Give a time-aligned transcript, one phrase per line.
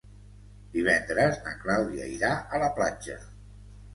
[0.77, 3.19] Divendres na Clàudia irà a la platja.